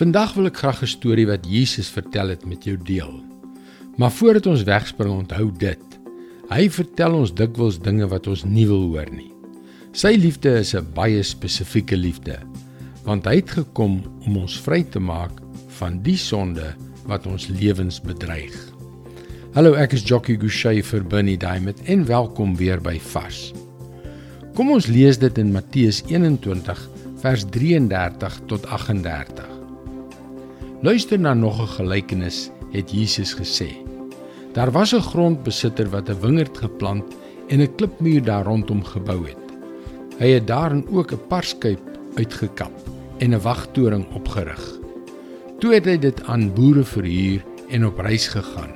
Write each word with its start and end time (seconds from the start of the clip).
Vandag 0.00 0.30
wil 0.32 0.48
ek 0.48 0.56
graag 0.56 0.78
'n 0.80 0.88
storie 0.88 1.26
wat 1.28 1.44
Jesus 1.44 1.90
vertel 1.92 2.32
het 2.32 2.46
met 2.48 2.64
jou 2.64 2.76
deel. 2.76 3.20
Maar 3.96 4.10
voordat 4.10 4.46
ons 4.46 4.62
wegspring, 4.62 5.12
onthou 5.12 5.52
dit. 5.52 5.82
Hy 6.48 6.70
vertel 6.70 7.12
ons 7.12 7.34
dikwels 7.34 7.76
dinge 7.80 8.08
wat 8.08 8.26
ons 8.26 8.44
nie 8.44 8.66
wil 8.66 8.80
hoor 8.80 9.10
nie. 9.12 9.32
Sy 9.92 10.16
liefde 10.16 10.56
is 10.58 10.74
'n 10.74 10.86
baie 10.94 11.22
spesifieke 11.22 11.96
liefde, 11.96 12.38
want 13.04 13.26
hy 13.26 13.34
het 13.34 13.50
gekom 13.50 14.02
om 14.26 14.36
ons 14.36 14.60
vry 14.60 14.82
te 14.82 14.98
maak 14.98 15.32
van 15.68 16.02
die 16.02 16.16
sonde 16.16 16.74
wat 17.06 17.26
ons 17.26 17.48
lewens 17.48 18.00
bedreig. 18.00 18.56
Hallo, 19.52 19.74
ek 19.74 19.92
is 19.92 20.02
Jockey 20.02 20.36
Gouchee 20.36 20.82
vir 20.82 21.04
Bernie 21.04 21.38
Diamond 21.38 21.82
en 21.84 22.06
welkom 22.06 22.56
weer 22.56 22.80
by 22.80 22.98
Vars. 22.98 23.52
Kom 24.54 24.70
ons 24.70 24.86
lees 24.86 25.18
dit 25.18 25.38
in 25.38 25.52
Matteus 25.52 26.02
21 26.06 26.88
vers 27.20 27.44
33 27.44 28.40
tot 28.46 28.66
38. 28.66 29.49
Luister 30.82 31.18
na 31.18 31.34
nog 31.34 31.60
'n 31.60 31.66
gelykenis, 31.66 32.50
het 32.72 32.90
Jesus 32.90 33.34
gesê. 33.34 33.68
Daar 34.52 34.70
was 34.70 34.92
'n 34.94 35.00
grondbesitter 35.00 35.90
wat 35.90 36.08
'n 36.08 36.20
wingerd 36.20 36.58
geplant 36.58 37.04
en 37.48 37.60
'n 37.60 37.74
klipmuur 37.74 38.22
daar 38.22 38.44
rondom 38.44 38.84
gebou 38.84 39.26
het. 39.26 39.44
Hy 40.18 40.28
het 40.28 40.46
daarin 40.46 40.86
ook 40.88 41.12
'n 41.12 41.26
parskuip 41.28 41.80
uitgekap 42.14 42.72
en 43.18 43.34
'n 43.34 43.40
wagtoring 43.40 44.06
opgerig. 44.14 44.78
Toe 45.58 45.74
het 45.74 45.84
hy 45.84 45.98
dit 45.98 46.22
aan 46.22 46.54
boere 46.54 46.84
verhuur 46.84 47.44
en 47.68 47.86
op 47.86 47.98
reis 47.98 48.28
gegaan. 48.28 48.74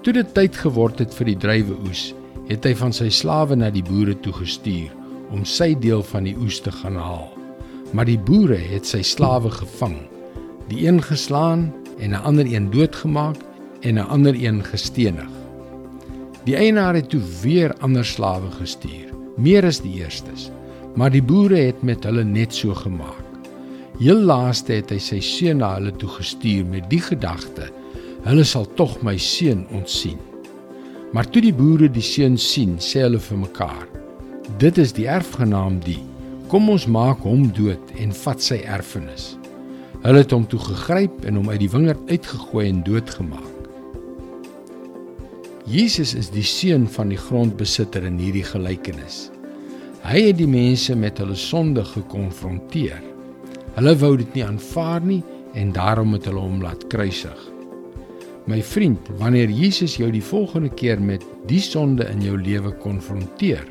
Toe 0.00 0.12
dit 0.12 0.34
tyd 0.34 0.56
geword 0.56 0.98
het 0.98 1.14
vir 1.14 1.24
die 1.26 1.36
druiweoes, 1.36 2.14
het 2.46 2.64
hy 2.64 2.74
van 2.74 2.92
sy 2.92 3.08
slawe 3.08 3.54
na 3.54 3.70
die 3.70 3.82
boere 3.82 4.20
toe 4.20 4.32
gestuur 4.32 4.90
om 5.30 5.44
sy 5.44 5.78
deel 5.78 6.02
van 6.02 6.24
die 6.24 6.36
oes 6.36 6.60
te 6.60 6.72
gaan 6.72 6.96
haal. 6.96 7.32
Maar 7.92 8.04
die 8.04 8.18
boere 8.18 8.56
het 8.56 8.86
sy 8.86 9.02
slawe 9.02 9.50
gevang 9.50 9.96
die 10.68 10.86
een 10.86 11.02
geslaan 11.02 11.72
en 11.98 12.10
'n 12.10 12.22
ander 12.22 12.46
een 12.46 12.70
doodgemaak 12.70 13.36
en 13.80 13.94
'n 13.94 14.08
ander 14.08 14.34
een 14.34 14.64
gestenig. 14.64 15.30
Die 16.44 16.56
eienaar 16.56 16.94
het 16.94 17.08
toe 17.10 17.22
weer 17.42 17.74
ander 17.78 18.04
slawe 18.04 18.50
gestuur, 18.50 19.08
meer 19.36 19.64
as 19.64 19.80
die 19.80 20.00
eerstes, 20.00 20.50
maar 20.94 21.10
die 21.10 21.22
boere 21.22 21.56
het 21.56 21.82
met 21.82 22.04
hulle 22.04 22.24
net 22.24 22.54
so 22.54 22.74
gemaak. 22.74 23.24
Heel 23.98 24.20
laaste 24.20 24.72
het 24.72 24.90
hy 24.90 24.98
sy 24.98 25.20
seun 25.20 25.58
na 25.58 25.74
hulle 25.74 25.92
toe 25.96 26.08
gestuur 26.08 26.66
met 26.66 26.90
die 26.90 27.00
gedagte: 27.00 27.70
Hulle 28.22 28.44
sal 28.44 28.66
tog 28.74 29.02
my 29.02 29.16
seun 29.18 29.66
ontsien. 29.74 30.18
Maar 31.12 31.30
toe 31.30 31.42
die 31.42 31.54
boere 31.54 31.88
die 31.90 32.04
seun 32.04 32.38
sien, 32.38 32.76
sê 32.78 33.02
hulle 33.06 33.18
vir 33.18 33.38
mekaar: 33.38 33.88
Dit 34.58 34.78
is 34.78 34.92
die 34.92 35.06
erfgenaam 35.06 35.80
die. 35.84 35.98
Kom 36.48 36.70
ons 36.70 36.86
maak 36.86 37.26
hom 37.26 37.52
dood 37.52 37.92
en 37.98 38.12
vat 38.12 38.42
sy 38.42 38.62
erfenis. 38.64 39.36
Hulle 40.04 40.22
het 40.22 40.30
hom 40.30 40.44
toe 40.46 40.60
gegryp 40.62 41.24
en 41.26 41.40
hom 41.40 41.48
uit 41.50 41.58
die 41.64 41.70
wingerd 41.72 42.10
uitgegooi 42.10 42.68
en 42.68 42.84
doodgemaak. 42.86 43.54
Jesus 45.68 46.14
is 46.16 46.30
die 46.32 46.46
seun 46.46 46.86
van 46.88 47.10
die 47.12 47.18
grondbesitter 47.18 48.06
in 48.06 48.16
hierdie 48.22 48.46
gelykenis. 48.46 49.26
Hy 50.06 50.22
het 50.30 50.38
die 50.38 50.48
mense 50.48 50.94
met 50.96 51.18
hulle 51.20 51.36
sonde 51.36 51.82
gekonfronteer. 51.84 53.02
Hulle 53.74 53.94
wou 54.00 54.14
dit 54.22 54.38
nie 54.38 54.46
aanvaar 54.46 55.02
nie 55.04 55.20
en 55.58 55.74
daarom 55.76 56.14
het 56.14 56.30
hulle 56.30 56.46
hom 56.46 56.62
laat 56.62 56.86
kruisig. 56.92 57.42
My 58.48 58.62
vriend, 58.64 59.10
wanneer 59.20 59.50
Jesus 59.52 59.98
jou 59.98 60.08
die 60.14 60.24
volgende 60.24 60.70
keer 60.72 61.02
met 61.02 61.26
die 61.50 61.60
sonde 61.60 62.06
in 62.08 62.22
jou 62.24 62.38
lewe 62.38 62.72
konfronteer, 62.80 63.66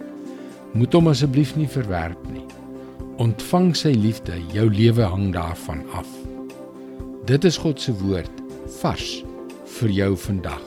moet 0.77 0.93
hom 0.93 1.09
asseblief 1.09 1.55
nie 1.57 1.71
verwerp 1.71 2.19
nie. 2.29 2.43
Ontvang 3.17 3.71
sy 3.73 3.95
liefde, 3.97 4.35
jou 4.53 4.67
lewe 4.69 5.01
hang 5.09 5.31
daarvan 5.33 5.79
af. 5.97 6.09
Dit 7.25 7.47
is 7.49 7.55
God 7.57 7.81
se 7.81 7.89
woord 7.97 8.43
vars 8.77 9.07
vir 9.79 9.89
jou 9.89 10.09
vandag. 10.21 10.61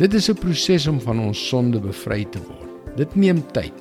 Dit 0.00 0.14
is 0.16 0.30
'n 0.30 0.40
proses 0.40 0.86
om 0.86 1.00
van 1.00 1.20
ons 1.20 1.48
sonde 1.48 1.80
bevry 1.80 2.24
te 2.24 2.40
word. 2.48 2.96
Dit 2.96 3.14
neem 3.14 3.44
tyd. 3.52 3.76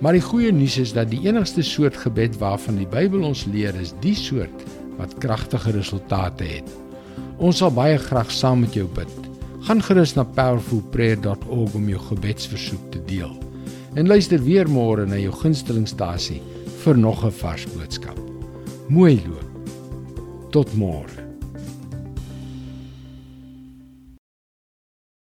Maar 0.00 0.12
die 0.12 0.26
goeie 0.26 0.52
nuus 0.52 0.78
is 0.78 0.92
dat 0.92 1.10
die 1.10 1.22
enigste 1.22 1.62
soort 1.62 1.96
gebed 1.96 2.38
waarvan 2.38 2.76
die 2.76 2.90
Bybel 2.90 3.22
ons 3.22 3.44
leer 3.44 3.74
is 3.74 3.94
die 4.00 4.16
soort 4.16 4.64
wat 4.98 5.18
kragtige 5.18 5.70
resultate 5.70 6.44
het. 6.44 6.70
Ons 7.38 7.56
sal 7.56 7.70
baie 7.70 7.98
graag 7.98 8.30
saam 8.30 8.60
met 8.60 8.74
jou 8.74 8.88
bid. 8.88 9.30
Gaan 9.60 9.82
gerus 9.82 10.14
na 10.14 10.24
powerfulprayer.org 10.24 11.74
om 11.74 11.88
jou 11.88 12.00
gebedsversoek 12.00 12.90
te 12.90 13.04
deel 13.04 13.53
en 13.94 14.08
luister 14.08 14.42
weer 14.42 14.68
môre 14.68 15.06
na 15.06 15.16
jou 15.16 15.32
gunstelingstasie 15.32 16.40
vir 16.84 16.96
nog 16.96 17.24
'n 17.24 17.30
vars 17.30 17.66
boodskap. 17.74 18.18
Mooi 18.88 19.22
loop. 19.26 19.50
Tot 20.50 20.68
môre. 20.74 21.23